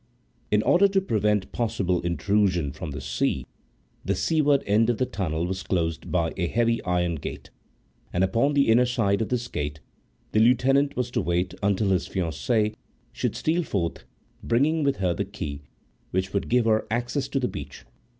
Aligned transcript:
In 0.49 0.63
order 0.63 0.87
to 0.87 0.99
prevent 0.99 1.51
possible 1.51 2.01
intrusion 2.01 2.71
from 2.71 2.89
the 2.89 2.99
sea, 3.01 3.45
the 4.03 4.15
seaward 4.15 4.63
end 4.65 4.89
of 4.89 4.97
the 4.97 5.05
tunnel 5.05 5.45
was 5.45 5.61
closed 5.61 6.11
by 6.11 6.33
a 6.37 6.47
heavy 6.47 6.83
iron 6.85 7.17
gate, 7.17 7.51
and 8.11 8.23
upon 8.23 8.55
the 8.55 8.67
inner 8.69 8.87
side 8.87 9.21
of 9.21 9.29
this 9.29 9.47
gate 9.47 9.79
the 10.31 10.39
Lieutenant 10.39 10.95
was 10.97 11.11
to 11.11 11.21
wait 11.21 11.53
until 11.61 11.89
his 11.91 12.09
fiancée 12.09 12.73
should 13.11 13.35
steal 13.35 13.61
forth 13.61 14.05
bringing 14.41 14.81
with 14.83 14.95
her 14.97 15.13
the 15.13 15.23
key 15.23 15.61
which 16.09 16.31
should 16.31 16.49
give 16.49 16.67
access 16.89 17.27
to 17.27 17.39
the 17.39 17.47
beach. 17.47 17.85